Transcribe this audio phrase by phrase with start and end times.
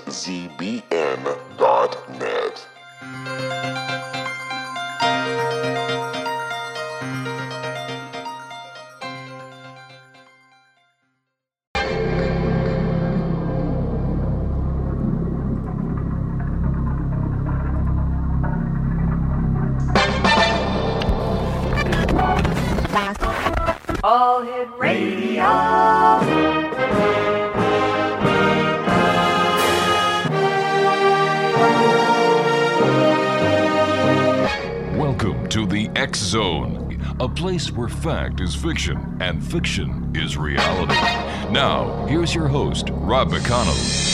[37.35, 40.95] place where fact is fiction and fiction is reality.
[41.53, 44.11] Now, here's your host, Rob McConnell.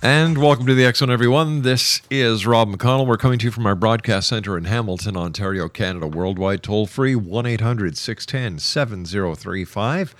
[0.00, 1.62] And welcome to the Zone, everyone.
[1.62, 3.06] This is Rob McConnell.
[3.06, 7.14] We're coming to you from our broadcast center in Hamilton, Ontario, Canada, worldwide, toll free
[7.14, 10.14] 1 800 610 7035.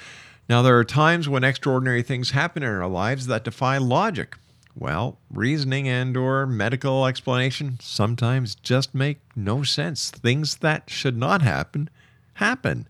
[0.48, 4.36] Now, there are times when extraordinary things happen in our lives that defy logic.
[4.74, 10.10] Well, reasoning and or medical explanation sometimes just make no sense.
[10.10, 11.90] Things that should not happen
[12.34, 12.88] happen.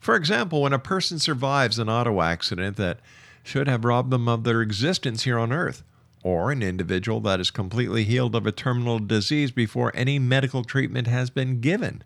[0.00, 2.98] For example, when a person survives an auto accident that
[3.44, 5.84] should have robbed them of their existence here on earth,
[6.24, 11.06] or an individual that is completely healed of a terminal disease before any medical treatment
[11.06, 12.02] has been given.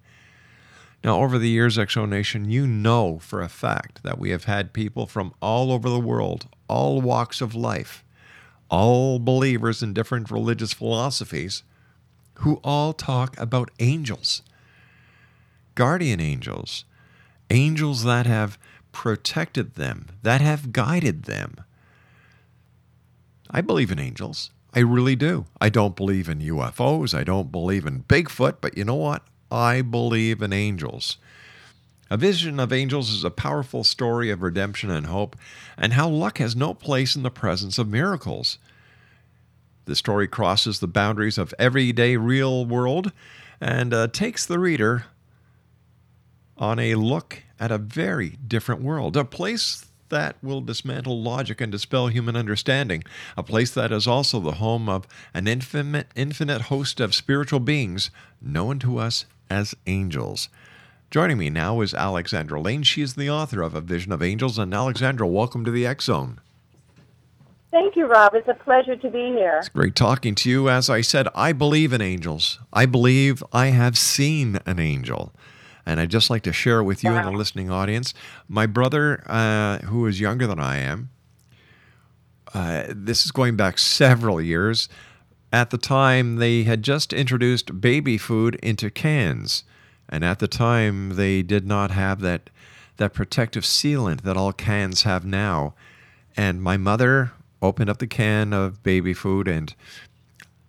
[1.05, 5.07] Now, over the years, Exonation, you know for a fact that we have had people
[5.07, 8.03] from all over the world, all walks of life,
[8.69, 11.63] all believers in different religious philosophies,
[12.41, 14.43] who all talk about angels,
[15.75, 16.85] guardian angels,
[17.51, 18.59] angels that have
[18.93, 21.57] protected them, that have guided them.
[23.51, 24.51] I believe in angels.
[24.75, 25.47] I really do.
[25.61, 27.17] I don't believe in UFOs.
[27.17, 29.23] I don't believe in Bigfoot, but you know what?
[29.51, 31.17] I believe in angels.
[32.09, 35.35] A Vision of Angels is a powerful story of redemption and hope,
[35.77, 38.59] and how luck has no place in the presence of miracles.
[39.87, 43.11] The story crosses the boundaries of everyday real world
[43.61, 45.07] and uh, takes the reader
[46.57, 51.73] on a look at a very different world, a place that will dismantle logic and
[51.73, 53.03] dispel human understanding,
[53.37, 58.11] a place that is also the home of an infinite, infinite host of spiritual beings
[58.41, 60.49] known to us as angels.
[61.17, 62.83] Joining me now is Alexandra Lane.
[62.83, 64.59] She is the author of A Vision of Angels.
[64.59, 66.43] And Alexandra, welcome to the X Zone.
[67.71, 68.35] Thank you, Rob.
[68.35, 69.57] It's a pleasure to be here.
[69.61, 70.69] It's great talking to you.
[70.69, 72.59] As I said, I believe in angels.
[72.71, 75.33] I believe I have seen an angel.
[75.87, 77.17] And I'd just like to share with you Wow.
[77.21, 78.13] and the listening audience.
[78.47, 81.09] My brother, uh, who is younger than I am,
[82.53, 84.87] Uh, this is going back several years.
[85.51, 89.65] At the time, they had just introduced baby food into cans.
[90.09, 92.51] And at the time, they did not have that,
[92.97, 95.75] that protective sealant that all cans have now.
[96.37, 97.33] And my mother
[97.63, 99.75] opened up the can of baby food and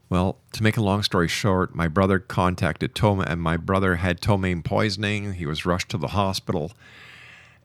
[0.10, 4.22] well, to make a long story short, my brother contacted Toma, and my brother had
[4.22, 5.34] ptomaine poisoning.
[5.34, 6.72] He was rushed to the hospital.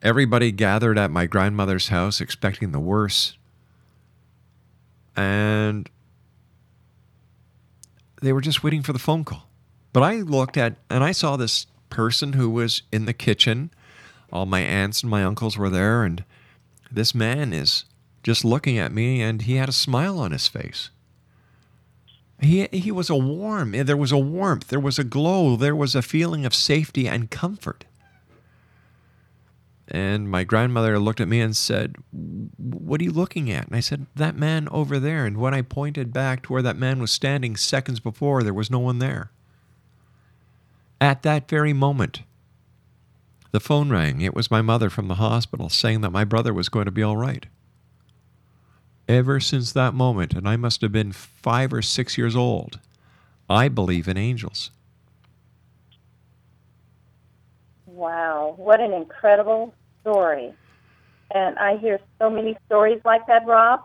[0.01, 3.37] Everybody gathered at my grandmother's house expecting the worst.
[5.15, 5.89] And
[8.21, 9.47] they were just waiting for the phone call.
[9.93, 13.71] But I looked at, and I saw this person who was in the kitchen.
[14.31, 16.23] All my aunts and my uncles were there, and
[16.91, 17.85] this man is
[18.23, 20.89] just looking at me, and he had a smile on his face.
[22.41, 25.75] He, he was a warm, eh, there was a warmth, there was a glow, there
[25.75, 27.85] was a feeling of safety and comfort.
[29.87, 33.67] And my grandmother looked at me and said, What are you looking at?
[33.67, 35.25] And I said, That man over there.
[35.25, 38.71] And when I pointed back to where that man was standing seconds before, there was
[38.71, 39.31] no one there.
[41.03, 42.21] At that very moment,
[43.51, 44.21] the phone rang.
[44.21, 47.03] It was my mother from the hospital saying that my brother was going to be
[47.03, 47.45] all right
[49.09, 52.79] ever since that moment, and I must have been five or six years old,
[53.49, 54.71] I believe in angels.
[57.85, 60.53] Wow, what an incredible story.
[61.35, 63.83] And I hear so many stories like that, Rob,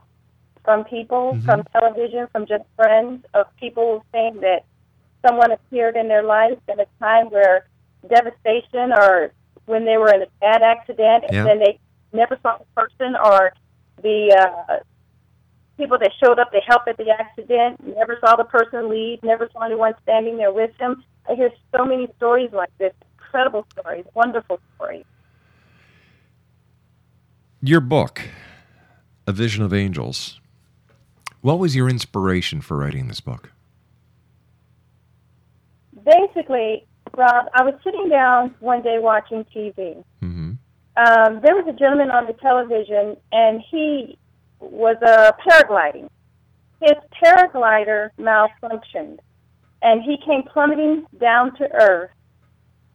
[0.64, 1.44] from people, mm-hmm.
[1.44, 4.66] from television, from just friends of people saying that
[5.26, 7.66] someone appeared in their life in a time where
[8.08, 9.32] devastation or
[9.66, 11.40] when they were in a bad accident yeah.
[11.40, 11.78] and then they
[12.12, 13.52] never saw the person or
[14.02, 14.34] the
[14.68, 14.76] uh,
[15.76, 19.48] people that showed up to help at the accident never saw the person leave, never
[19.52, 21.04] saw anyone standing there with them.
[21.28, 25.04] I hear so many stories like this, incredible stories, wonderful stories.
[27.60, 28.22] Your book,
[29.26, 30.40] A Vision of Angels,
[31.40, 33.52] what was your inspiration for writing this book?
[36.08, 40.02] Basically, Rob, I was sitting down one day watching TV.
[40.22, 40.52] Mm-hmm.
[40.96, 44.18] Um, there was a gentleman on the television, and he
[44.58, 46.08] was uh, paragliding.
[46.80, 49.18] His paraglider malfunctioned,
[49.82, 52.10] and he came plummeting down to earth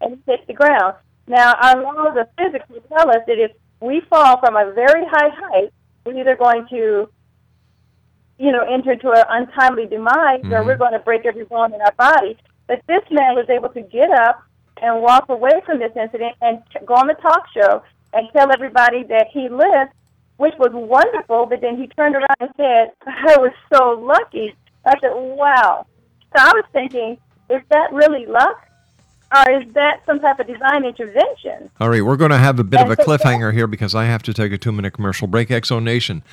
[0.01, 0.95] and hit the ground.
[1.27, 5.05] Now, our laws of physics will tell us that if we fall from a very
[5.05, 5.73] high height,
[6.05, 7.09] we're either going to,
[8.39, 10.53] you know, enter into an untimely demise mm-hmm.
[10.53, 12.37] or we're going to break every bone in our body.
[12.73, 14.43] But this man was able to get up
[14.81, 17.83] and walk away from this incident and go on the talk show
[18.13, 19.91] and tell everybody that he lived
[20.37, 21.45] which was wonderful.
[21.45, 24.55] But then he turned around and said, I was so lucky.
[24.85, 25.85] I said, wow.
[26.35, 27.17] So I was thinking,
[27.49, 28.67] is that really luck?
[29.35, 31.69] Or is that some type of design intervention?
[31.79, 34.05] All right, we're going to have a bit and of a cliffhanger here because I
[34.05, 35.49] have to take a two minute commercial break.
[35.65, 36.23] Zone Nation.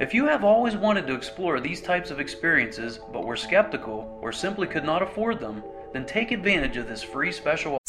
[0.00, 4.32] If you have always wanted to explore these types of experiences but were skeptical or
[4.32, 7.78] simply could not afford them, then take advantage of this free special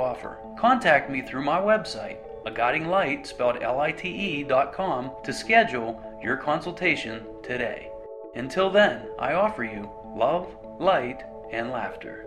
[0.00, 0.38] offer.
[0.58, 2.16] Contact me through my website,
[2.46, 7.90] a guiding light spelled L-I-T-E dot com to schedule your consultation today.
[8.36, 10.46] Until then, I offer you love,
[10.80, 12.24] light, and laughter.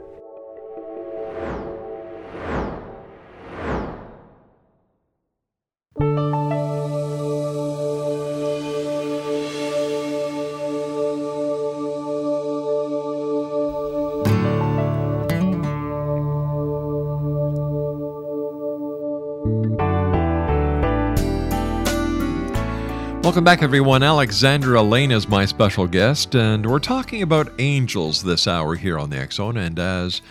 [23.31, 24.03] Welcome back, everyone.
[24.03, 29.09] Alexandra Lane is my special guest, and we're talking about angels this hour here on
[29.09, 29.55] the Zone.
[29.55, 30.21] And as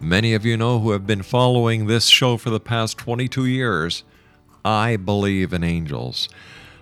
[0.00, 4.02] many of you know who have been following this show for the past 22 years,
[4.64, 6.28] I believe in angels.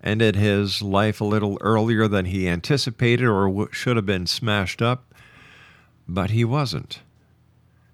[0.04, 4.80] ended his life a little earlier than he anticipated or w- should have been smashed
[4.80, 5.12] up,
[6.06, 7.00] but he wasn't.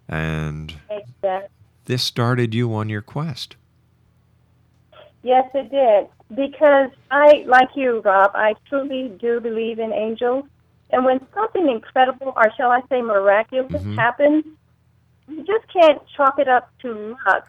[0.08, 0.74] And
[1.86, 3.56] this started you on your quest.
[5.22, 6.08] Yes, it did.
[6.36, 10.44] Because I, like you, Rob, I truly do believe in angels.
[10.92, 13.96] And when something incredible, or shall I say miraculous, Mhm.
[13.96, 14.44] happens,
[15.26, 17.48] you just can't chalk it up to luck.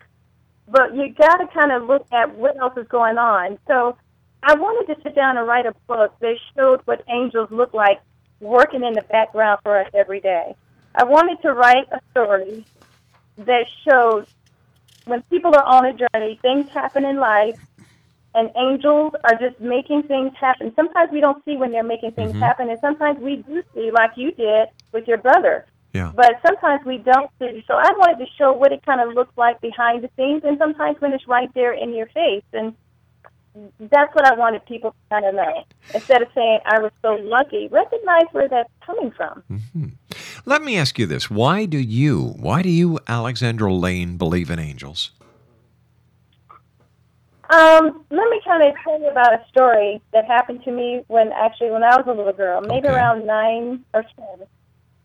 [0.68, 3.60] But you got to kind of look at what else is going on.
[3.68, 3.98] So
[4.42, 8.00] I wanted to sit down and write a book that showed what angels look like
[8.40, 10.56] working in the background for us every day.
[10.96, 12.66] I wanted to write a story
[13.38, 14.28] that showed
[15.06, 17.60] when people are on a journey, things happen in life,
[18.36, 20.74] and angels are just making things happen.
[20.76, 22.40] Sometimes we don't see when they're making things Mhm.
[22.40, 25.66] happen, and sometimes we do see, like you did with your brother.
[25.94, 26.12] Yeah.
[26.16, 27.64] But sometimes we don't see.
[27.68, 30.58] So I wanted to show what it kind of looks like behind the scenes, and
[30.58, 32.44] sometimes when it's right there in your face.
[32.52, 32.74] And
[33.80, 35.64] that's what I wanted people to kind of know.
[35.94, 39.44] Instead of saying I was so lucky, recognize where that's coming from.
[40.46, 41.30] Let me ask you this.
[41.30, 45.12] Why do you, why do you, Alexandra Lane, believe in angels?
[47.54, 51.32] Um, let me kind of tell you about a story that happened to me when
[51.34, 52.96] actually when I was a little girl, maybe Okay.
[52.96, 54.48] around nine or ten.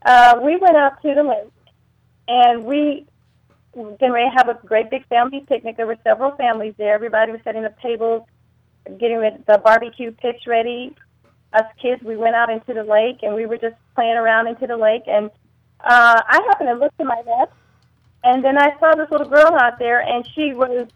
[0.04, 1.52] Uh, we went out to the lake,
[2.26, 3.04] and we
[3.74, 5.76] were getting ready to have a great big family picnic.
[5.76, 6.94] There were several families there.
[6.94, 8.22] Everybody was setting up tables,
[8.98, 10.94] getting the barbecue pits ready.
[11.52, 14.66] Us kids, we went out into the lake, and we were just playing around into
[14.66, 15.02] the lake.
[15.06, 15.30] And
[15.80, 17.52] uh, I happened to look to my left,
[18.24, 20.88] and then I saw this little girl out there, and she was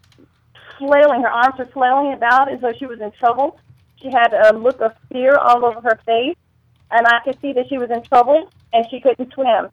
[0.77, 1.21] flailing.
[1.21, 3.59] Her arms were flailing about as though she was in trouble.
[4.01, 6.37] She had a look of fear all over her face,
[6.91, 9.69] and I could see that she was in trouble and she couldn't swim.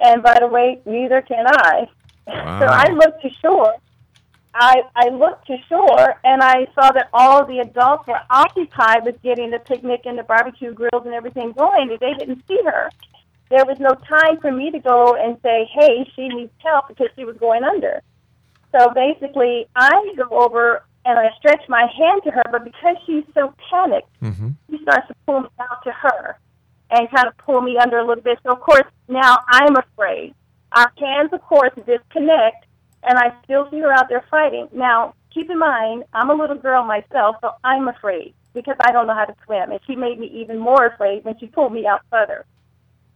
[0.00, 1.88] And by the way, neither can I.
[2.30, 3.74] So I looked to shore,
[4.54, 9.22] I, I looked to shore and I saw that all the adults were occupied with
[9.22, 12.90] getting the picnic and the barbecue grills and everything going, and they didn't see her.
[13.48, 17.08] There was no time for me to go and say, hey, she needs help because
[17.16, 18.02] she was going under.
[18.72, 23.24] So basically, I go over and I stretch my hand to her, but because she's
[23.34, 24.50] so panicked, mm-hmm.
[24.70, 26.38] she starts to pull me out to her
[26.90, 28.38] and kind of pull me under a little bit.
[28.42, 30.34] So, of course, now I'm afraid.
[30.72, 32.66] Our hands, of course, disconnect,
[33.02, 34.68] and I still see her out there fighting.
[34.72, 39.06] Now, keep in mind, I'm a little girl myself, so I'm afraid because I don't
[39.06, 39.70] know how to swim.
[39.70, 42.44] And she made me even more afraid when she pulled me out further.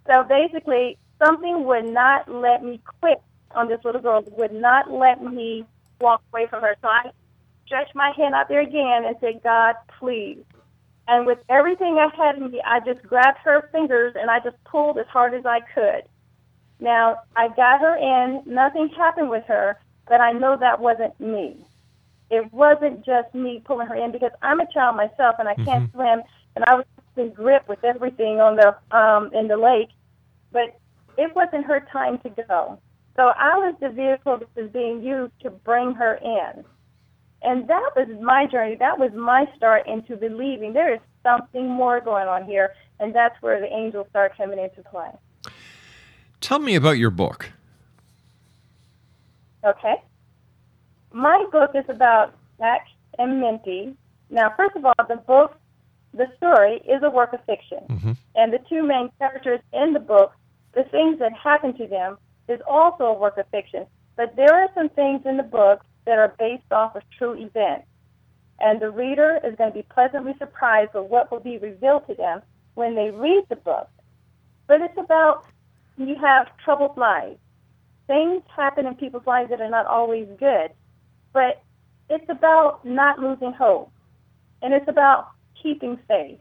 [0.06, 3.20] So basically, something would not let me quit
[3.54, 5.64] on this little girl, would not let me
[6.00, 6.76] walk away from her.
[6.82, 7.10] So I
[7.66, 10.42] stretched my hand out there again and said, God, please.
[11.06, 14.56] And with everything I had in me, I just grabbed her fingers and I just
[14.64, 16.02] pulled as hard as I could.
[16.80, 18.42] Now, I got her in.
[18.46, 19.76] Nothing happened with her,
[20.08, 21.64] but I know that wasn't me.
[22.30, 25.84] It wasn't just me pulling her in because I'm a child myself and I can't
[25.84, 25.92] Mhm.
[25.92, 26.22] swim,
[26.56, 26.84] and I was
[27.16, 29.90] in grip with everything on the um, in the lake,
[30.50, 30.74] but
[31.16, 32.78] it wasn't her time to go.
[33.16, 36.64] So I was the vehicle that was being used to bring her in,
[37.42, 38.74] and that was my journey.
[38.74, 43.40] That was my start into believing there is something more going on here, and that's
[43.40, 45.10] where the angels start coming into play.
[46.40, 47.50] Tell me about your book.
[49.64, 49.94] Okay.
[51.12, 53.96] My book is about Max and Minty.
[54.28, 55.56] Now, first of all, the book,
[56.12, 57.78] the story is a work of fiction.
[57.88, 58.16] Mhm.
[58.34, 60.34] And the two main characters in the book,
[60.72, 63.86] the things that happen to them, is also a work of fiction.
[64.16, 67.86] But there are some things in the book that are based off of true events.
[68.60, 72.14] And the reader is going to be pleasantly surprised with what will be revealed to
[72.14, 72.42] them
[72.74, 73.88] when they read the book.
[74.66, 75.46] But it's about
[75.96, 77.38] you have troubled lives.
[78.06, 80.70] Things happen in people's lives that are not always good.
[81.32, 81.62] But
[82.08, 83.90] it's about not losing hope.
[84.62, 85.28] And it's about
[85.60, 86.38] keeping faith.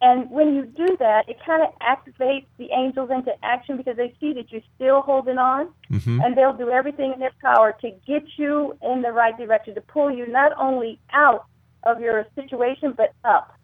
[0.00, 4.14] And when you do that, it kind of activates the angels into action because they
[4.20, 6.24] see that you're still holding on, Mhm.
[6.24, 9.80] and they'll do everything in their power to get you in the right direction, to
[9.80, 11.46] pull you not only out
[11.82, 13.56] of your situation, but up,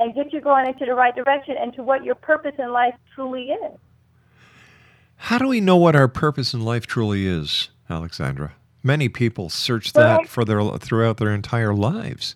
[0.00, 2.94] and get you going into the right direction and to what your purpose in life
[3.14, 3.78] truly is.
[5.16, 8.52] How do we know what our purpose in life truly is, Alexandra?
[8.82, 12.34] Many people search Well- that for their throughout their entire lives.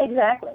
[0.00, 0.50] Exactly.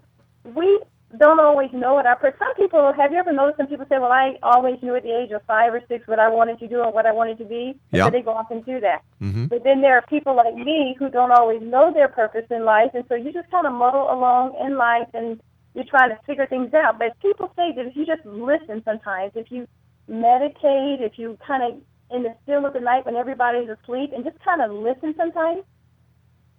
[0.55, 0.79] We
[1.17, 2.39] don't always know what our purpose.
[2.39, 5.11] Some people, have you ever noticed some people say, "Well, I always knew at the
[5.11, 7.45] age of five or six what I wanted to do and what I wanted to
[7.45, 8.05] be," Yeah.
[8.05, 9.01] so they go off and do that.
[9.21, 9.47] Mhm.
[9.49, 12.91] But then there are people like me who don't always know their purpose in life,
[12.93, 15.39] and so you just kind of muddle along in life and
[15.73, 16.99] you're trying to figure things out.
[16.99, 19.67] But people say that if you just listen sometimes, if you
[20.07, 24.23] meditate, if you kind of in the still of the night when everybody's asleep and
[24.23, 25.63] just kind of listen sometimes,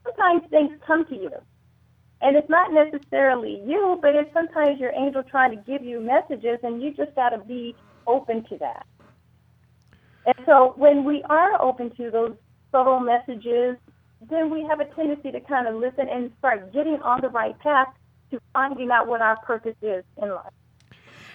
[0.04, 1.30] sometimes things come to you.
[2.20, 6.58] And it's not necessarily you, but it's sometimes your angel trying to give you messages,
[6.62, 7.76] and you just got to be
[8.06, 8.84] open to that.
[10.26, 12.34] And so when we are open to those
[12.72, 13.76] subtle messages,
[14.28, 17.56] then we have a tendency to kind of listen and start getting on the right
[17.60, 17.88] path
[18.32, 20.52] to finding out what our purpose is in life.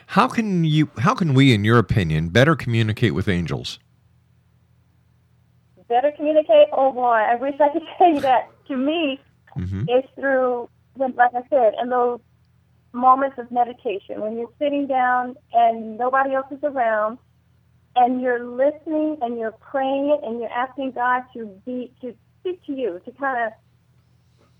[0.07, 3.79] How can you how can we in your opinion better communicate with angels?
[5.87, 6.67] Better communicate?
[6.71, 8.49] Oh boy, I wish I could tell you that.
[8.67, 9.19] To me,
[9.57, 9.85] Mhm.
[9.87, 12.19] it's through, when- like I said, in those
[12.93, 17.17] moments of meditation when you're sitting down and nobody else is around,
[17.95, 22.73] and you're listening and you're praying and you're asking God to be to speak to
[22.73, 23.53] you, to kind of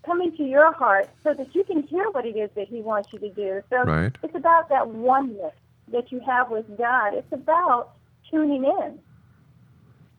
[0.06, 3.12] come into your heart so that you can hear what it is that He wants
[3.14, 3.62] you to do.
[3.70, 4.16] So Right.
[4.22, 5.54] it's about that oneness
[5.90, 7.14] that you have with God.
[7.14, 7.92] It's about
[8.30, 9.00] tuning in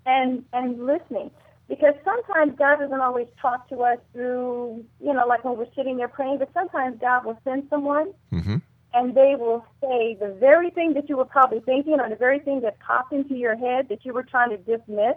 [0.07, 1.31] and and listening.
[1.69, 5.97] Because sometimes God doesn't always talk to us through, you know, like when we're sitting
[5.97, 8.61] there praying, but sometimes God will send someone Mhm.
[8.93, 12.39] and they will say the very thing that you were probably thinking or the very
[12.39, 15.17] thing that popped into your head that you were trying to dismiss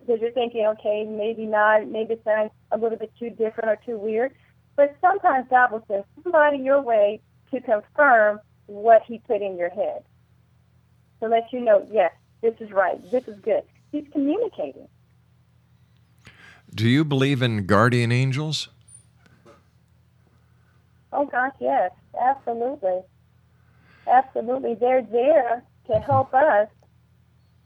[0.00, 3.76] because you're thinking, okay, maybe not, maybe it sounds a little bit too different or
[3.84, 4.32] too weird.
[4.76, 7.20] But sometimes God will send somebody your way
[7.50, 10.02] to confirm what He put in your head.
[11.20, 13.62] To let you know, yes, this is right, this is good.
[13.92, 14.88] He's communicating.
[16.74, 18.68] Do you believe in guardian angels?
[21.12, 23.02] Oh gosh, yes, absolutely,
[24.10, 24.74] absolutely.
[24.74, 26.68] They're there to help us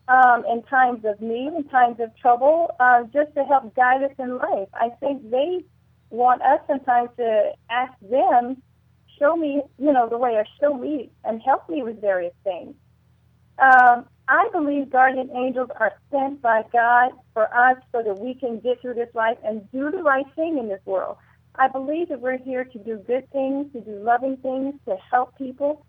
[0.09, 4.13] um, in times of need, in times of trouble, uh, just to help guide us
[4.19, 4.69] in life.
[4.75, 5.65] I think they
[6.11, 8.63] want us sometimes to ask them,
[9.19, 12.75] show me, you know, the way, or show me and help me with various things.
[13.59, 18.61] Um, I believe guardian angels are sent by God for us so that we can
[18.61, 21.17] get through this life and do the right thing in this world.
[21.55, 25.37] I believe that we're here to do good things, to do loving things, to help
[25.39, 25.87] people,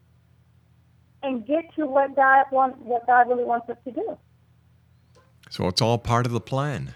[1.22, 4.18] and get to what God wants, what God really wants us to do.
[5.50, 6.94] So it's all part of the plan.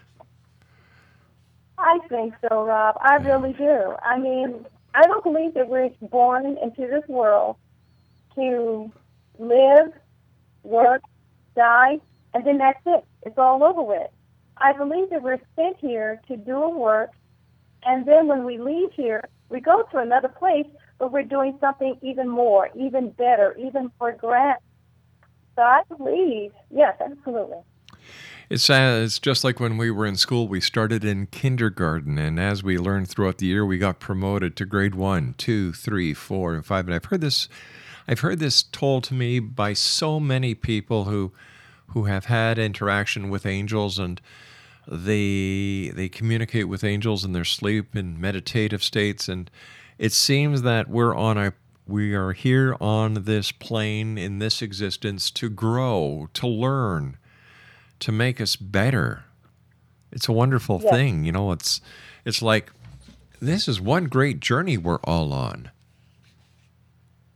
[1.78, 2.96] I think so, Rob.
[3.02, 3.96] I really do.
[4.02, 7.58] I mean, I don't believe that we're born into this world
[8.36, 8.92] to
[9.38, 9.92] live,
[10.64, 11.02] work,
[11.56, 12.00] die,
[12.34, 13.06] and then that's it.
[13.24, 14.10] It's all over with.
[14.58, 17.12] I believe that we're sent here to do a work,
[17.84, 20.68] and then when we leave here, we go to another place,
[21.00, 24.58] but we're doing something even more, even better, even more grand.
[25.56, 27.60] So I believe, yes, absolutely.
[28.50, 32.40] It's, uh, it's just like when we were in school, we started in kindergarten, and
[32.40, 36.54] as we learned throughout the year, we got promoted to grade one, two, three, four,
[36.54, 36.86] and five.
[36.86, 37.48] And I've heard this
[38.08, 41.32] I've heard this told to me by so many people who
[41.88, 44.20] who have had interaction with angels and
[44.88, 49.50] they they communicate with angels in their sleep and meditative states and
[49.98, 51.54] it seems that we're on a
[51.88, 57.18] we are here on this plane in this existence to grow, to learn,
[58.00, 59.26] to make us better.
[60.12, 60.94] It's a wonderful yes.
[60.94, 61.82] thing, you know, it's
[62.26, 62.72] it's like
[63.42, 65.72] this is one great journey we're all on.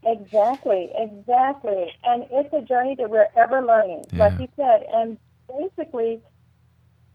[0.08, 1.94] Exactly, exactly.
[2.06, 4.28] And it's a journey that we're ever learning, yeah.
[4.28, 4.86] like you said.
[4.94, 5.18] And
[5.50, 6.22] basically,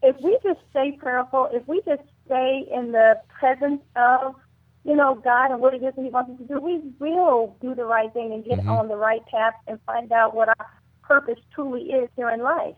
[0.03, 4.35] if we just stay prayerful, if we just stay in the presence of,
[4.83, 7.57] you know, God and what it is that He wants us to do, we will
[7.61, 8.69] do the right thing and get mm-hmm.
[8.69, 10.67] on the right path and find out what our
[11.01, 12.75] purpose truly is here in life.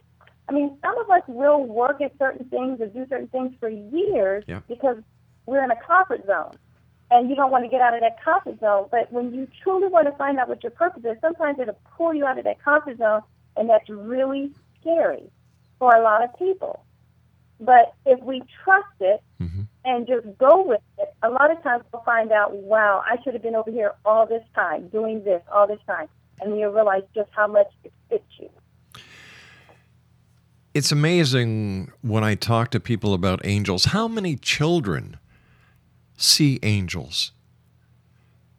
[0.47, 3.67] I mean, some of us will work at certain things and do certain things for
[3.67, 4.61] years yeah.
[4.69, 4.97] because
[5.45, 6.55] we're in a comfort zone
[7.11, 8.87] and you don't want to get out of that comfort zone.
[8.91, 12.13] But when you truly want to find out what your purpose is, sometimes it'll pull
[12.13, 13.21] you out of that comfort zone,
[13.55, 15.29] and that's really scary
[15.79, 16.83] for a lot of people.
[17.59, 19.61] But if we trust it mm-hmm.
[19.85, 23.33] and just go with it, a lot of times we'll find out, wow, I should
[23.33, 26.07] have been over here all this time, doing this all this time.
[26.41, 28.49] And you'll realize just how much it fits you.
[30.73, 35.17] It's amazing when I talk to people about angels, how many children
[36.17, 37.31] see angels.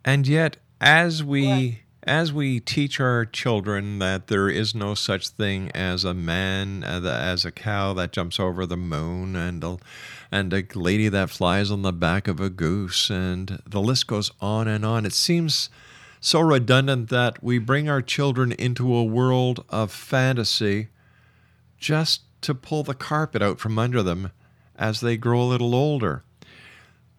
[0.05, 5.73] And yet, as we as we teach our children that there is no such thing
[5.73, 9.77] as a man as a cow that jumps over the moon and a,
[10.31, 14.31] and a lady that flies on the back of a goose and the list goes
[14.40, 15.05] on and on.
[15.05, 15.69] It seems
[16.21, 20.88] so redundant that we bring our children into a world of fantasy
[21.77, 24.31] just to pull the carpet out from under them
[24.77, 26.23] as they grow a little older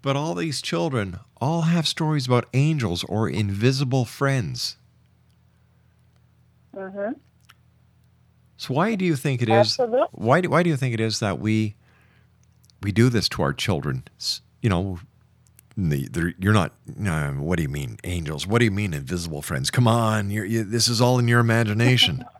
[0.08, 4.78] but all these children all have stories about angels or invisible friends.
[6.74, 7.12] Mm-hmm.
[8.56, 9.78] So why do you think it is?
[9.78, 10.08] Absolutely.
[10.14, 11.76] Why do, why do you think it is that we
[12.82, 14.06] we do this to our children?
[14.62, 15.00] You know,
[15.76, 16.72] you're not.
[16.96, 18.48] No, what do you mean angels?
[18.48, 19.70] What do you mean invisible friends?
[19.70, 22.24] Come on, you, this is all in your imagination.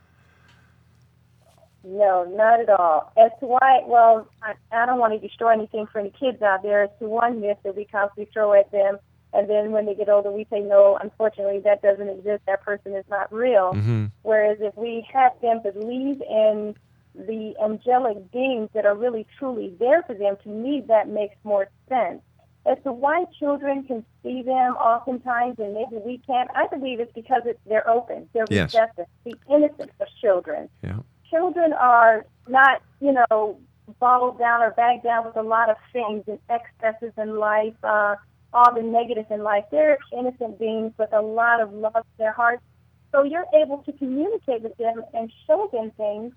[1.98, 3.12] No, not at all.
[3.18, 6.62] As to why, well, I, I don't want to destroy anything for any kids out
[6.62, 6.84] there.
[6.84, 9.00] As to one myth that we constantly throw at them,
[9.34, 12.44] and then when they get older, we say, no, unfortunately, that doesn't exist.
[12.46, 13.74] That person is not real.
[13.74, 14.06] Mm-hmm.
[14.22, 16.76] Whereas if we have them believe in
[17.16, 21.68] the angelic beings that are really truly there for them, to me, that makes more
[21.90, 22.22] sense.
[22.68, 27.14] As to why children can see them oftentimes and maybe we can't, I believe it's
[27.14, 28.74] because it's, they're open, they're yes.
[28.74, 30.70] receptive, the innocence of children.
[30.84, 33.60] Yeah children are not, you know,
[34.00, 38.16] bottled down or bagged down with a lot of things and excesses in life, uh,
[38.54, 39.66] all the negatives in life.
[39.72, 42.64] They're innocent beings with a lot of love in their hearts.
[43.12, 46.34] So you're able to communicate with them and show them things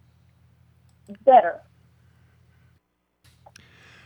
[1.25, 1.61] better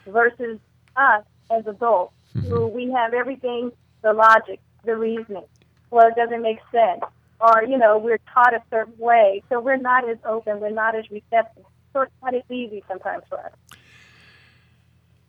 [0.07, 0.59] versus
[0.97, 2.49] us as adults mm-hmm.
[2.49, 3.71] who we have everything,
[4.03, 5.45] the logic, the reasoning.
[5.91, 7.03] Well, it doesn't make sense
[7.41, 10.95] or you know we're taught a certain way, so we're not as open, we're not
[10.95, 11.65] as receptive.
[11.93, 13.53] So it's not as easy sometimes for us.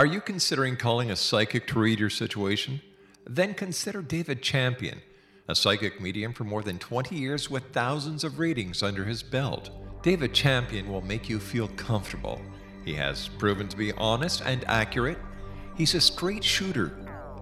[0.01, 2.81] Are you considering calling a psychic to read your situation?
[3.27, 5.03] Then consider David Champion
[5.47, 9.69] a psychic medium for more than 20 years with thousands of readings under his belt.
[10.03, 12.41] David Champion will make you feel comfortable.
[12.83, 15.19] He has proven to be honest and accurate.
[15.77, 16.97] He's a straight shooter.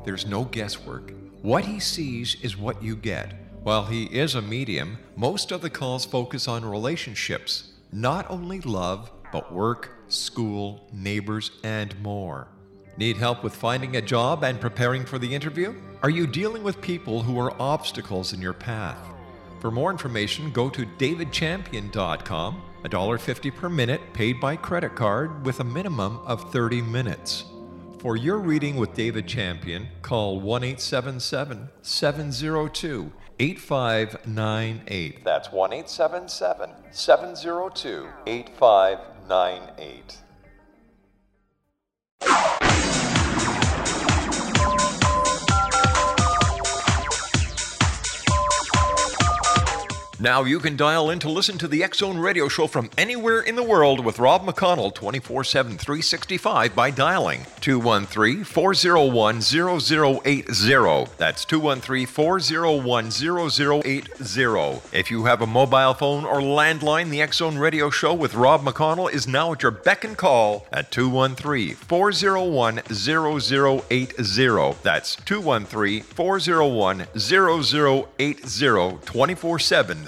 [0.05, 1.13] There's no guesswork.
[1.43, 3.35] What he sees is what you get.
[3.63, 9.13] While he is a medium, most of the calls focus on relationships, not only love,
[9.31, 12.49] but work, school, neighbors, and more.
[12.97, 15.75] Need help with finding a job and preparing for the interview?
[16.03, 18.99] Are you dealing with people who are obstacles in your path?
[19.61, 25.65] For more information, go to davidchampion.com, $1.50 per minute paid by credit card with a
[25.65, 27.45] minimum of 30 minutes.
[27.99, 35.25] For your reading with David Champion, call 1 877 702 8598.
[35.25, 39.18] That's 1 877 702 8598.
[39.29, 40.23] 9 8.
[50.21, 53.55] Now you can dial in to listen to the Zone radio show from anywhere in
[53.55, 61.13] the world with Rob McConnell 24 7 365 by dialing 213 401 0080.
[61.19, 64.81] That's 213 401 0080.
[64.93, 69.13] If you have a mobile phone or landline, the Zone radio show with Rob McConnell
[69.13, 74.75] is now at your beck and call at 213 401 0080.
[74.83, 80.08] That's 213 401 0080 24 7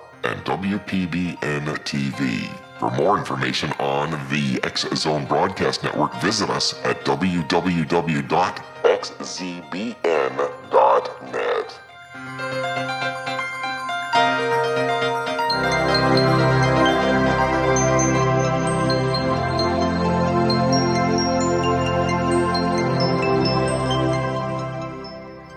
[0.23, 2.49] and WPBN TV.
[2.79, 8.21] For more information on the X Zone Broadcast Network, visit us at www.xzbn.net.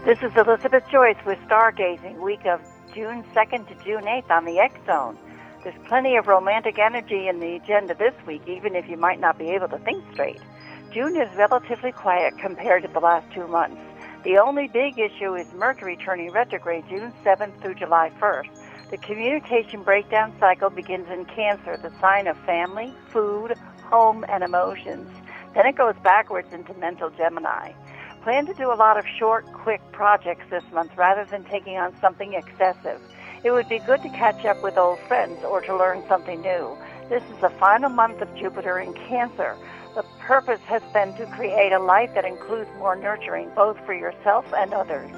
[0.05, 2.61] This is Elizabeth Joyce with Stargazing, week of
[2.95, 5.19] June 2nd to June 8th on the X Zone.
[5.65, 9.37] There's plenty of romantic energy in the agenda this week, even if you might not
[9.37, 10.41] be able to think straight.
[10.93, 13.81] June is relatively quiet compared to the last two months.
[14.23, 18.91] The only big issue is Mercury turning retrograde June 7th through July 1st.
[18.91, 25.11] The communication breakdown cycle begins in Cancer, the sign of family, food, home, and emotions.
[25.53, 27.73] Then it goes backwards into mental Gemini.
[28.25, 31.95] Plan to do a lot of short, quick projects this month rather than taking on
[32.01, 32.99] something excessive.
[33.45, 36.75] It would be good to catch up with old friends or to learn something new.
[37.11, 39.59] This is the final month of Jupiter in Cancer.
[39.95, 44.47] The purpose has been to create a life that includes more nurturing both for yourself
[44.57, 45.11] and others.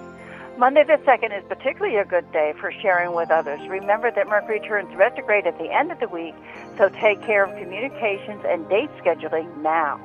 [0.59, 3.61] Monday the 2nd is particularly a good day for sharing with others.
[3.69, 6.35] Remember that Mercury turns retrograde at the end of the week,
[6.79, 10.01] so take care of communications and date scheduling now.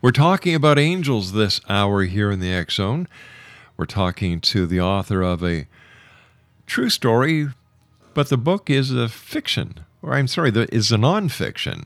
[0.00, 3.08] We're talking about angels this hour here in the X Zone.
[3.76, 5.66] We're talking to the author of a
[6.66, 7.48] true story,
[8.14, 11.84] but the book is a fiction, or I'm sorry, is a nonfiction.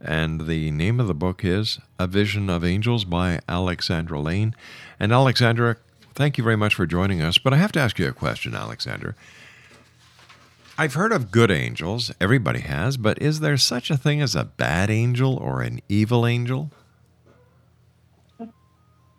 [0.00, 4.54] And the name of the book is A Vision of Angels by Alexandra Lane.
[4.98, 5.76] And Alexandra,
[6.14, 7.36] thank you very much for joining us.
[7.36, 9.14] But I have to ask you a question, Alexandra.
[10.78, 14.44] I've heard of good angels, everybody has, but is there such a thing as a
[14.44, 16.70] bad angel or an evil angel?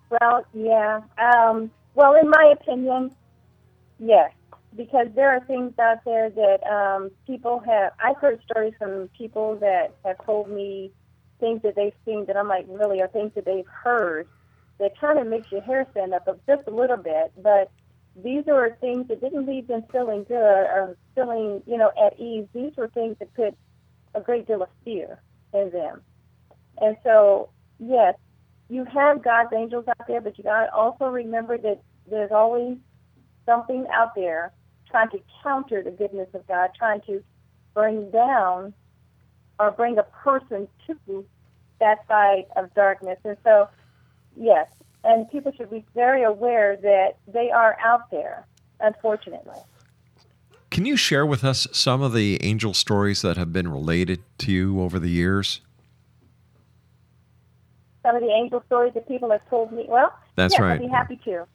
[0.09, 1.01] Well, yeah.
[1.17, 3.15] Um, well, in my opinion,
[3.99, 4.31] yes,
[4.75, 7.93] because there are things out there that um, people have.
[8.03, 10.91] I've heard stories from people that have told me
[11.39, 14.27] things that they've seen that I'm like, really, are things that they've heard
[14.79, 17.31] that kind of makes your hair stand up just a little bit.
[17.41, 17.69] But
[18.15, 22.45] these are things that didn't leave them feeling good or feeling, you know, at ease.
[22.53, 23.55] These were things that put
[24.13, 25.21] a great deal of fear
[25.53, 26.01] in them.
[26.81, 28.15] And so, yes,
[28.69, 32.77] you have God's angels out there, but you got to also remember that there's always
[33.45, 34.51] something out there
[34.89, 37.23] trying to counter the goodness of God, trying to
[37.73, 38.73] bring down
[39.59, 41.25] or bring a person to
[41.79, 43.17] that side of darkness.
[43.23, 43.69] And so,
[44.35, 44.67] yes,
[45.03, 48.45] and people should be very aware that they are out there,
[48.79, 49.57] unfortunately.
[50.69, 54.51] Can you share with us some of the angel stories that have been related to
[54.51, 55.61] you over the years?
[58.03, 59.85] Some of the angel stories that people have told me.
[59.87, 60.73] Well, that's yes, right.
[60.73, 61.45] I'd be happy to.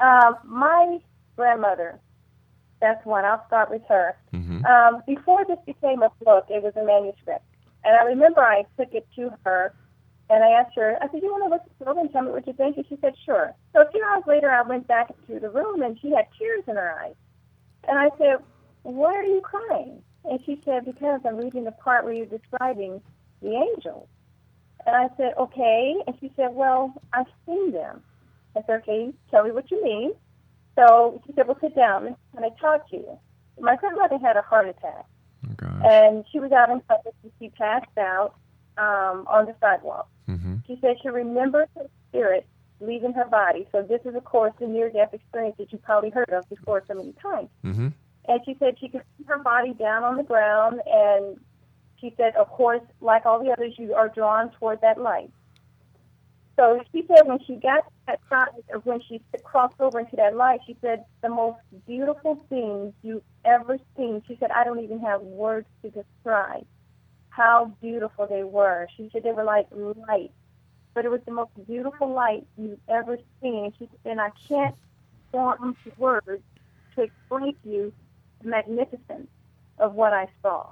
[0.00, 0.98] Um, my
[1.36, 2.00] grandmother
[2.80, 3.24] that's one.
[3.24, 4.16] I'll start with her.
[4.32, 4.64] Mm-hmm.
[4.64, 7.44] Um, before this became a book, it was a manuscript.
[7.84, 9.74] And I remember I took it to her
[10.28, 12.30] and I asked her, I said, You want to look at the and tell me
[12.30, 12.76] what you think?
[12.76, 13.54] And she said, Sure.
[13.72, 16.64] So a few hours later, I went back to the room and she had tears
[16.66, 17.14] in her eyes.
[17.88, 18.38] And I said,
[18.82, 20.02] Why are you crying?
[20.24, 23.00] And she said, Because I'm reading the part where you're describing
[23.40, 24.08] the angels.
[24.86, 25.94] And I said, Okay.
[26.06, 28.02] And she said, Well, I've seen them.
[28.56, 30.12] I said, Okay, tell me what you mean.
[30.76, 33.18] So she said, well, sit down and I talk to you.
[33.58, 35.06] My grandmother had a heart attack.
[35.62, 38.34] Oh, and she was out in public and she passed out
[38.78, 40.08] um, on the sidewalk.
[40.28, 40.56] Mm-hmm.
[40.66, 42.46] She said she remembers her spirit
[42.80, 43.66] leaving her body.
[43.72, 46.94] So this is, of course, the near-death experience that you probably heard of before so
[46.94, 47.48] many times.
[47.64, 47.88] Mm-hmm.
[48.28, 51.38] And she said she could see her body down on the ground, and
[52.00, 55.30] she said, of course, like all the others, you are drawn toward that light.
[56.56, 60.34] So she said when she got that side, or when she crossed over into that
[60.34, 64.22] light, she said the most beautiful things you've ever seen.
[64.26, 66.66] She said I don't even have words to describe
[67.36, 68.88] how beautiful they were.
[68.96, 70.32] She said they were like light,
[70.94, 73.66] but it was the most beautiful light you've ever seen.
[73.66, 74.74] And she said, and I can't
[75.30, 76.42] form words
[76.94, 77.92] to explain to you
[78.42, 79.28] the magnificence
[79.78, 80.70] of what I saw.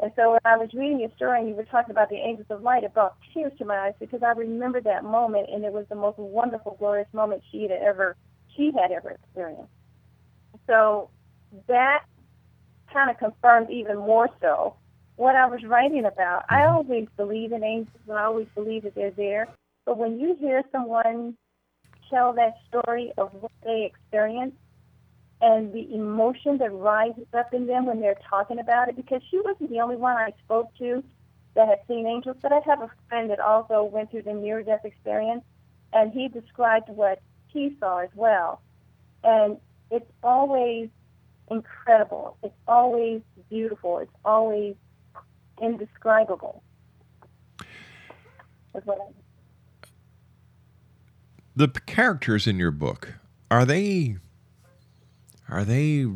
[0.00, 2.46] And so when I was reading your story and you were talking about the angels
[2.50, 5.72] of light, it brought tears to my eyes because I remember that moment and it
[5.72, 8.16] was the most wonderful, glorious moment she had ever
[8.56, 9.70] she had ever experienced.
[10.66, 11.10] So
[11.68, 12.04] that
[12.92, 14.74] kind of confirmed even more so
[15.18, 16.44] what I was writing about.
[16.48, 16.76] I mm-hmm.
[16.76, 19.48] always believe in angels and I always believe that they're there.
[19.84, 21.36] But when you hear someone
[22.08, 24.56] tell that story of what they experienced,
[25.40, 29.40] and the emotion that rises up in them when they're talking about it because she
[29.40, 31.02] wasn't the only one I spoke to
[31.54, 34.62] that had seen angels, but I have a friend that also went through the near
[34.62, 35.44] death experience
[35.92, 38.60] and he described what he saw as well.
[39.22, 39.58] And
[39.92, 40.88] it's always
[41.50, 42.36] incredible.
[42.42, 43.98] It's always beautiful.
[43.98, 44.74] It's always
[45.62, 46.62] indescribable.
[51.56, 53.14] The characters in your book,
[53.50, 54.16] are they
[55.48, 56.06] are they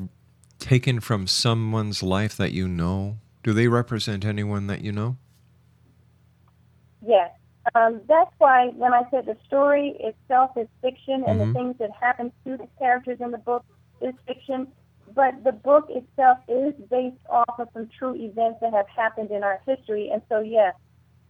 [0.58, 3.16] taken from someone's life that you know?
[3.42, 5.16] Do they represent anyone that you know?
[7.04, 7.32] Yes.
[7.74, 11.46] Um, that's why when I said the story itself is fiction and Mhm.
[11.46, 13.64] the things that happen to the characters in the book
[14.00, 14.68] is fiction,
[15.14, 19.42] but the book itself is based off of some true events that have happened in
[19.42, 20.10] our history.
[20.12, 20.74] And so, yes,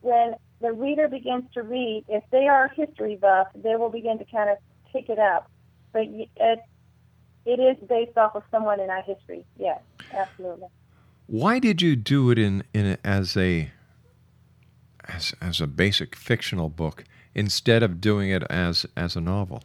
[0.01, 4.25] when the reader begins to read, if they are history buff, they will begin to
[4.25, 4.59] kind of
[4.93, 5.51] pick it up.
[5.93, 6.61] But it,
[7.45, 9.45] it is based off of someone in our history.
[9.59, 9.81] Yes,
[10.13, 10.69] absolutely.
[11.27, 13.71] Why did you do it in, in as a
[15.09, 17.05] as, as a basic fictional book
[17.35, 19.63] instead of doing it as as a novel?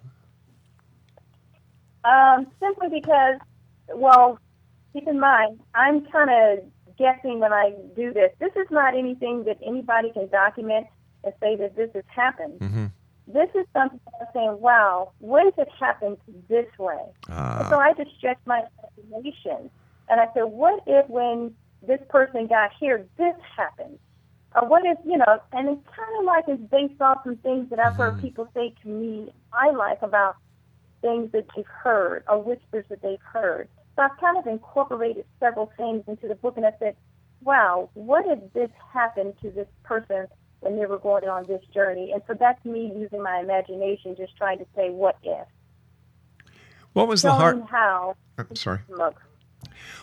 [2.04, 3.40] Um, simply because,
[3.94, 4.40] well,
[4.94, 6.66] keep in mind, I'm kind of
[6.98, 8.32] guessing when I do this.
[8.40, 10.88] This is not anything that anybody can document
[11.24, 12.60] and say that this has happened.
[12.60, 12.86] Mm-hmm.
[13.28, 16.18] This is something I'm saying, wow, what if it happens
[16.48, 17.04] this way?
[17.28, 18.64] And so I just stretched my
[18.98, 19.70] imagination.
[20.10, 21.54] And I said, what if when
[21.86, 24.00] this person got here, this happened?
[24.56, 27.70] Or what if, you know, and it's kind of like it's based off some things
[27.70, 30.38] that I've heard people say to me I like about
[31.02, 33.68] things that you've heard or whispers that they've heard.
[33.98, 36.96] So I've kind of incorporated several things into the book and I said,
[37.44, 40.28] wow, what if this happened to this person
[40.60, 42.12] when they were going on this journey?
[42.14, 45.48] And so that's me using my imagination, just trying to say, what if?
[46.94, 47.64] What was the hard?
[47.70, 48.80] how oh, I'm sorry.
[48.88, 49.20] look.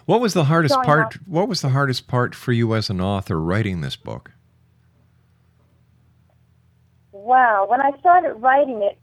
[0.07, 1.15] What was the hardest Showing part?
[1.15, 4.33] how- What was the hardest part for you as an author writing this book?
[7.13, 7.67] Wow.
[7.69, 8.99] When I started writing it,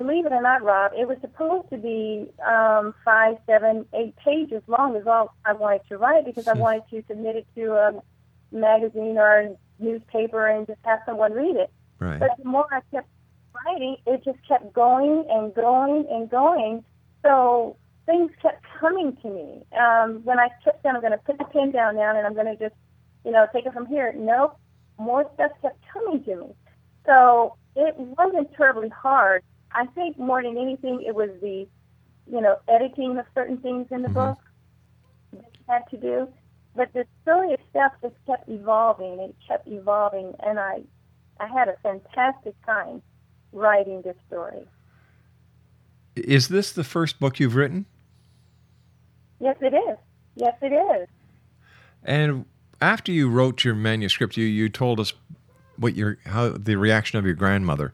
[0.00, 4.62] believe it or not, Rob, it was supposed to be um, five, seven, eight pages
[4.66, 8.02] long is all I wanted to write because I wanted to submit it to a
[8.50, 11.70] magazine or a newspaper and just have someone read it.
[11.98, 12.18] Right.
[12.18, 13.08] But the more I kept
[13.66, 16.82] writing, it just kept going and going and going.
[17.22, 17.76] So
[18.06, 19.66] things kept coming to me.
[19.78, 22.34] Um, when I kept saying I'm going to put the pen down now and I'm
[22.34, 22.74] going to just,
[23.22, 24.14] you know, take it from here.
[24.16, 24.56] Nope.
[24.98, 26.46] More stuff kept coming to me.
[27.04, 29.42] So it wasn't terribly hard.
[29.72, 31.66] I think more than anything, it was the,
[32.30, 34.14] you know, editing of certain things in the mm-hmm.
[34.14, 34.38] book
[35.32, 36.28] that had to do.
[36.76, 40.82] But the story itself just kept evolving and kept evolving, and I,
[41.38, 43.02] I had a fantastic time
[43.52, 44.66] writing this story.
[46.16, 47.86] Is this the first book you've written?
[49.40, 49.96] Yes, it is.
[50.36, 51.08] Yes, it is.
[52.04, 52.44] And
[52.80, 55.12] after you wrote your manuscript, you, you told us
[55.76, 57.92] what your how the reaction of your grandmother.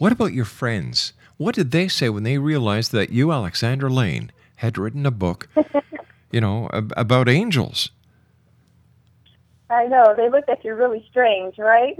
[0.00, 1.12] What about your friends?
[1.36, 5.46] What did they say when they realized that you, Alexandra Lane, had written a book,
[6.30, 7.90] you know, ab- about angels?
[9.68, 10.14] I know.
[10.16, 11.98] They looked at you really strange, right?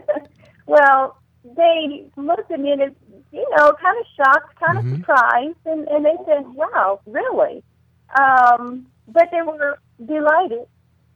[0.66, 2.96] well, they looked at me and,
[3.30, 7.62] you know, kind of shocked, kind of surprised, and, and they said, wow, really?
[8.18, 10.66] Um, but they were delighted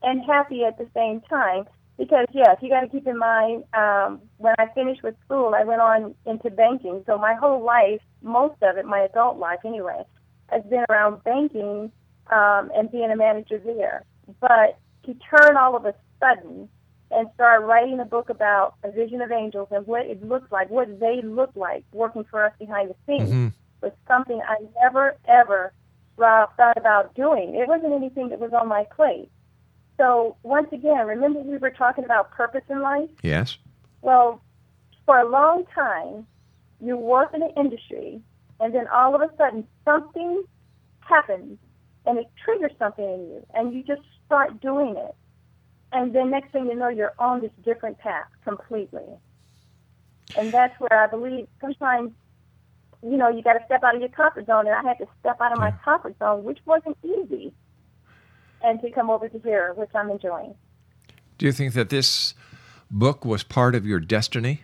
[0.03, 1.65] and happy at the same time
[1.97, 5.65] because, yes, you got to keep in mind, um, when I finished with school, I
[5.65, 7.03] went on into banking.
[7.07, 10.03] So my whole life, most of it, my adult life anyway,
[10.49, 11.93] has been around banking
[12.31, 14.05] um, and being a manager there.
[14.41, 16.69] But to turn all of a sudden
[17.11, 20.71] and start writing a book about a vision of angels and what it looks like,
[20.71, 23.53] what they look like working for us behind the scenes, Mhm.
[23.83, 25.73] was something I never, ever
[26.17, 27.55] Rob, thought about doing.
[27.55, 29.31] It wasn't anything that was on my plate.
[29.97, 33.09] So once again, remember we were talking about purpose in life?
[33.23, 33.57] Yes.
[34.09, 34.41] Well,
[35.05, 36.27] for a long time,
[36.81, 38.23] you work in an industry,
[38.59, 40.45] and then all of a sudden something
[41.01, 41.59] happens,
[42.07, 45.15] and it triggers something in you, and you just start doing it.
[45.93, 49.05] And then next thing you know, you're on this different path completely.
[50.39, 52.13] And that's where I believe sometimes,
[53.03, 55.07] you know, you got to step out of your comfort zone, and I had to
[55.21, 57.53] step out of my comfort zone, which wasn't easy,
[58.65, 60.55] and to come over to here, which I'm enjoying.
[61.37, 62.33] Do you think that this
[62.91, 64.63] book was part of your destiny?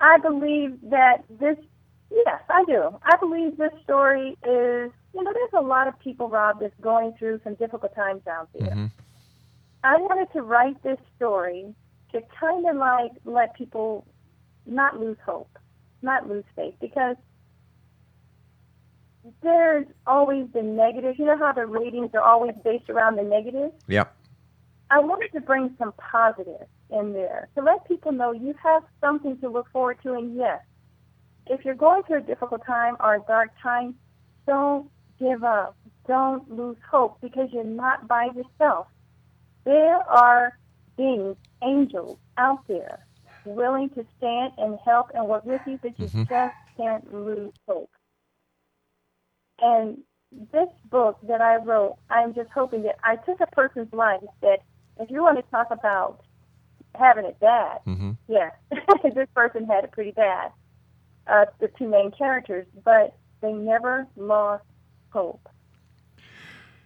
[0.00, 1.56] I believe that this,
[2.10, 2.98] yes, I do.
[3.04, 7.14] I believe this story is, you know, there's a lot of people, Rob, that's going
[7.18, 8.70] through some difficult times out there.
[8.70, 8.86] Mm-hmm.
[9.84, 11.74] I wanted to write this story
[12.12, 14.06] to kind of like let people
[14.66, 15.58] not lose hope,
[16.02, 17.16] not lose faith, because
[19.42, 21.16] there's always the negative.
[21.18, 23.70] You know how the ratings are always based around the negative?
[23.86, 24.14] Yep.
[24.92, 29.38] I wanted to bring some positive in there to let people know you have something
[29.38, 30.12] to look forward to.
[30.12, 30.60] And yes,
[31.46, 33.94] if you're going through a difficult time or a dark time,
[34.46, 35.76] don't give up.
[36.06, 38.86] Don't lose hope because you're not by yourself.
[39.64, 40.58] There are
[40.98, 43.06] beings, angels out there
[43.46, 46.28] willing to stand and help and work with you, but you Mhm.
[46.28, 47.90] just can't lose hope.
[49.58, 50.04] And
[50.52, 54.60] this book that I wrote, I'm just hoping that I took a person's life that
[54.98, 56.20] if you want to talk about
[56.94, 58.12] having it bad, Mm-hmm.
[58.28, 58.52] yes,
[59.14, 60.52] this person had it pretty bad,
[61.26, 64.64] uh, the two main characters, but they never lost
[65.10, 65.48] hope.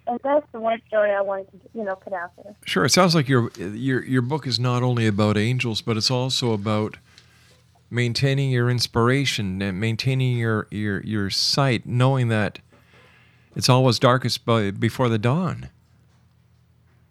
[0.08, 2.54] And that's the one story I wanted to, you know, put out there.
[2.64, 2.84] Sure.
[2.84, 6.52] It sounds like your your your book is not only about angels, but it's also
[6.52, 6.98] about
[7.90, 12.60] maintaining your inspiration and maintaining your your your sight, knowing that
[13.56, 15.70] it's always darkest by, before the dawn.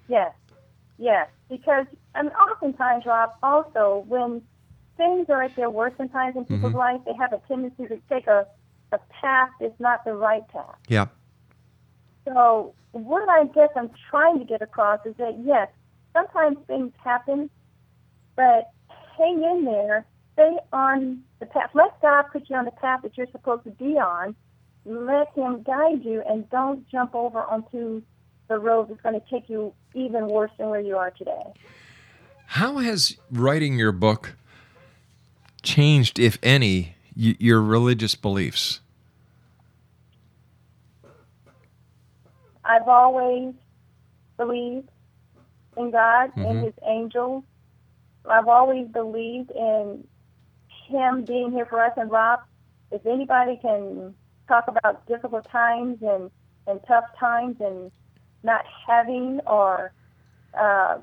[0.08, 0.32] Yes,
[0.98, 4.42] yes, because and oftentimes, Rob, also when
[4.98, 6.78] things are at their worst in times in people's Mhm.
[6.78, 8.48] life, they have a tendency to take a,
[8.92, 10.78] a path that's not the right path.
[10.88, 11.08] Yeah.
[12.26, 15.68] So what I guess I'm trying to get across is that yes,
[16.14, 17.50] sometimes things happen,
[18.36, 18.72] but
[19.18, 21.72] hang in there, stay on the path.
[21.74, 24.36] Let God put you on the path that you're supposed to be on.
[24.86, 28.02] Let Him guide you, and don't jump over onto
[28.48, 31.44] the road is going to take you even worse than where you are today.
[32.48, 34.36] How has writing your book
[35.64, 38.82] changed, if any, y- your religious beliefs?
[42.64, 43.54] I've always
[44.38, 44.90] believed
[45.78, 46.50] in God Mhm.
[46.50, 47.44] and His angels.
[48.30, 50.08] I've always believed in
[50.88, 51.94] Him being here for us.
[51.98, 52.40] And Rob,
[52.92, 54.16] if anybody can
[54.48, 56.30] talk about difficult times and,
[56.68, 57.92] and tough times and
[58.46, 59.92] not having or
[60.60, 60.98] uh,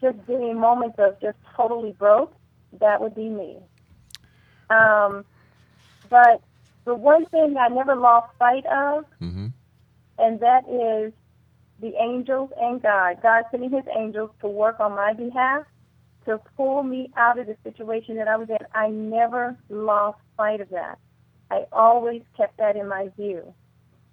[0.00, 2.34] just being moments of just totally broke,
[2.80, 3.58] that would be me.
[4.70, 5.24] Um,
[6.08, 6.42] but
[6.84, 9.48] the one thing I never lost sight of Mm-hmm.
[10.18, 11.12] and that is
[11.80, 13.18] the angels and God.
[13.22, 15.64] God sending His angels to work on my behalf
[16.26, 18.58] to pull me out of the situation that I was in.
[18.74, 20.98] I never lost sight of that.
[21.50, 23.54] I always kept that in my view.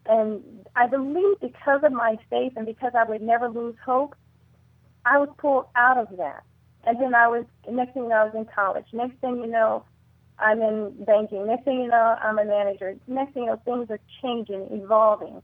[0.08, 0.42] And
[0.76, 4.16] I believe because of my faith and because I would never lose hope,
[5.06, 6.44] I was pulled out of that.
[6.86, 8.86] And then I was, next thing you know, I was in college.
[8.94, 9.84] Next thing you know,
[10.40, 11.46] I'm in banking.
[11.48, 12.96] Next thing you know, I'm a manager.
[13.08, 15.42] Next thing you know, things are changing, evolving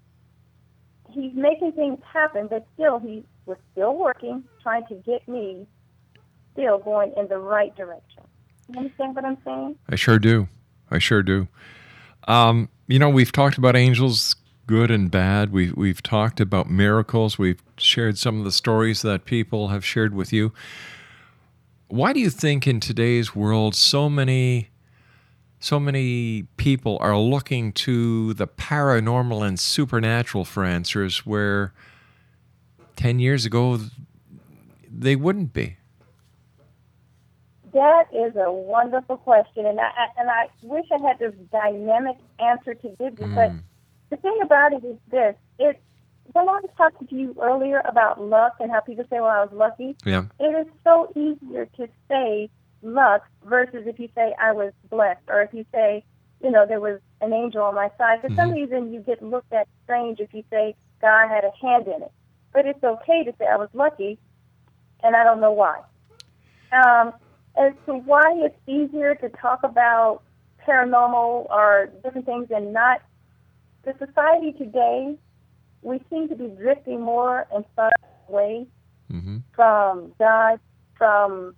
[1.14, 5.68] he's making things happen, but still he was still working, trying to get me
[6.54, 8.24] still going in the right direction.
[8.70, 9.76] You understand what I'm saying?
[9.90, 10.48] I sure do.
[10.90, 11.48] I sure do.
[12.28, 14.36] Um, you know, we've talked about angels,
[14.66, 15.52] good and bad.
[15.52, 17.38] We've we've talked about miracles.
[17.38, 20.54] We've shared some of the stories that people have shared with you.
[21.88, 24.70] Why do you think in today's world so many
[25.60, 31.74] so many people are looking to the paranormal and supernatural for answers where
[32.98, 33.80] 10 years ago
[34.92, 35.78] they wouldn't be?
[37.74, 42.76] That is a wonderful question, and I and I wish I had this dynamic answer
[42.76, 43.28] to give you.
[43.34, 43.58] But hmm.
[44.14, 45.82] The thing about it is this: it.
[46.32, 49.44] When I was talking to you earlier about luck and how people say, "Well, I
[49.44, 50.26] was lucky," Yeah.
[50.40, 52.50] it is so easier to say
[52.82, 56.04] luck versus if you say I was blessed, or if you say,
[56.42, 58.22] you know, there was an angel on my side.
[58.22, 61.88] For some reason, you get looked at strange if you say God had a hand
[61.88, 62.12] in it.
[62.54, 64.20] But it's okay to say I was lucky,
[65.04, 65.82] and I don't know why.
[66.72, 67.14] Um,
[67.56, 70.22] as to why it's easier to talk about
[70.68, 73.02] paranormal or different things and not
[73.84, 75.16] the society today,
[75.82, 77.92] we seem to be drifting more and far
[78.30, 78.68] away
[79.12, 79.38] Mm-hmm.
[79.54, 80.60] from God,
[80.98, 81.54] from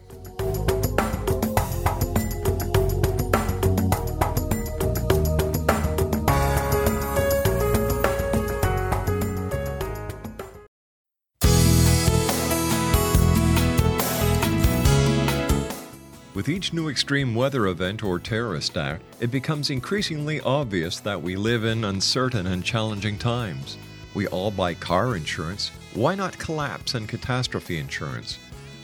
[16.34, 21.36] With each new extreme weather event or terrorist act, it becomes increasingly obvious that we
[21.36, 23.78] live in uncertain and challenging times.
[24.14, 25.70] We all buy car insurance.
[25.92, 28.38] Why not collapse and catastrophe insurance?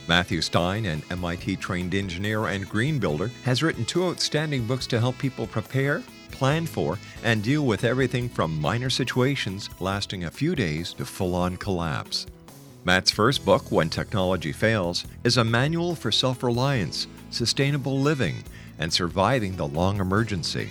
[0.09, 4.99] Matthew Stein, an MIT trained engineer and green builder, has written two outstanding books to
[4.99, 6.03] help people prepare,
[6.33, 11.37] plan for, and deal with everything from minor situations lasting a few days to full
[11.37, 12.27] on collapse.
[12.85, 18.43] Matt's first book, When Technology Fails, is a manual for self reliance, sustainable living,
[18.79, 20.71] and surviving the long emergency.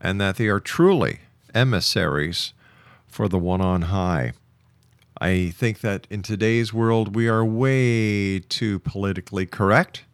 [0.00, 1.20] and that they are truly
[1.54, 2.52] emissaries
[3.06, 4.32] for the one on high.
[5.20, 10.04] I think that in today's world, we are way too politically correct.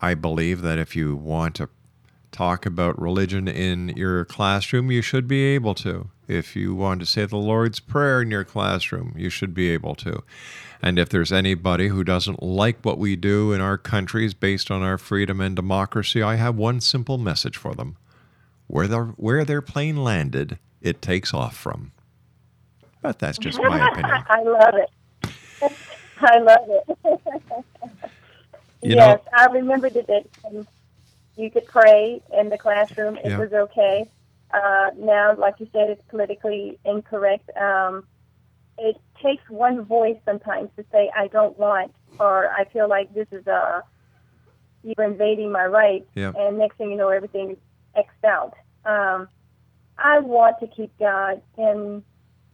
[0.00, 1.68] I believe that if you want to
[2.30, 6.10] talk about religion in your classroom, you should be able to.
[6.32, 9.94] If you want to say the Lord's Prayer in your classroom, you should be able
[9.96, 10.22] to.
[10.80, 14.82] And if there's anybody who doesn't like what we do in our countries based on
[14.82, 17.96] our freedom and democracy, I have one simple message for them.
[18.66, 21.92] Where, the, where their plane landed, it takes off from.
[23.02, 24.24] But that's just my opinion.
[24.28, 25.72] I love it.
[26.20, 26.98] I love it.
[28.82, 30.26] You yes, know- I remember that
[31.36, 33.16] you could pray in the classroom.
[33.18, 33.38] It Yeah.
[33.38, 34.08] was okay.
[34.52, 37.50] Uh, now, like you said, it's politically incorrect.
[37.56, 38.04] Um,
[38.78, 43.28] it takes one voice sometimes to say, I don't want, or I feel like this
[43.32, 43.80] is uh,
[44.82, 46.06] you're invading my rights.
[46.14, 46.32] Yeah.
[46.36, 47.56] And next thing you know, everything is
[47.96, 48.54] X'd out.
[48.84, 49.28] Um,
[49.98, 52.02] I want to keep God in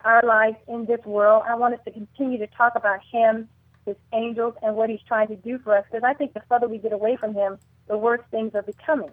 [0.04, 1.44] our lives in this world.
[1.48, 3.48] I want us to continue to talk about Him,
[3.86, 5.84] His angels, and what He's trying to do for us.
[5.90, 9.10] Because I think the further we get away from Him, the worse things are becoming.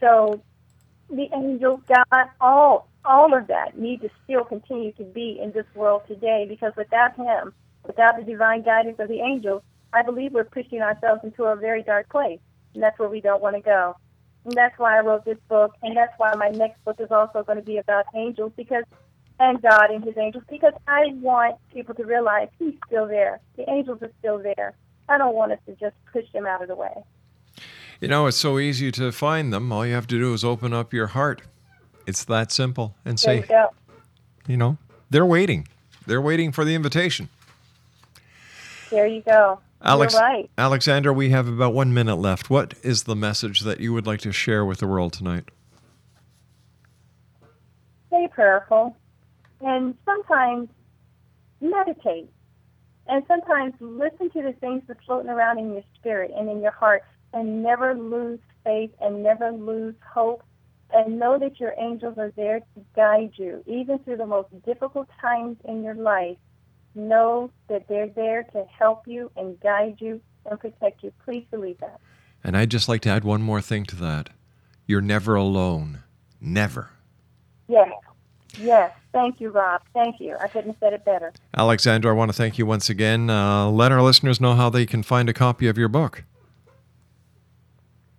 [0.00, 0.42] So,
[1.10, 5.64] the angels, God, all all of that need to still continue to be in this
[5.74, 6.46] world today.
[6.48, 7.54] Because without Him,
[7.86, 11.82] without the divine guidance of the angels, I believe we're pushing ourselves into a very
[11.82, 12.40] dark place,
[12.74, 13.96] and that's where we don't want to go.
[14.44, 17.42] And that's why I wrote this book, and that's why my next book is also
[17.42, 18.84] going to be about angels, because
[19.40, 23.40] and God and His angels, because I want people to realize He's still there.
[23.56, 24.74] The angels are still there.
[25.08, 27.02] I don't want us to just push them out of the way.
[28.00, 29.72] You know, it's so easy to find them.
[29.72, 31.42] All you have to do is open up your heart.
[32.06, 32.94] It's that simple.
[33.04, 33.68] And say, you
[34.46, 34.78] you know,
[35.10, 35.66] they're waiting.
[36.06, 37.28] They're waiting for the invitation.
[38.90, 39.60] There you go.
[39.82, 40.50] Alex, You're right.
[40.56, 42.50] Alexandra, we have about one minute left.
[42.50, 45.44] What is the message that you would like to share with the world tonight?
[48.08, 48.96] Stay prayerful,
[49.60, 50.68] and sometimes
[51.60, 52.30] meditate,
[53.06, 56.72] and sometimes listen to the things that's floating around in your spirit and in your
[56.72, 60.42] heart, and never lose faith and never lose hope.
[60.90, 65.08] And know that your angels are there to guide you, even through the most difficult
[65.20, 66.38] times in your life.
[66.94, 71.12] know that they're there to help you and guide you and protect you.
[71.24, 72.00] Please believe that.
[72.42, 74.30] And I'd just like to add one more thing to that.
[74.86, 76.02] You're never alone.
[76.40, 76.90] Never.
[77.68, 77.92] Yes.
[78.58, 78.92] Yes.
[79.12, 79.82] Thank you, Rob.
[79.92, 80.36] Thank you.
[80.40, 81.32] I couldn't have said it better.
[81.56, 83.28] Alexandra, I want to thank you once again.
[83.28, 86.24] Uh, let our listeners know how they can find a copy of your book.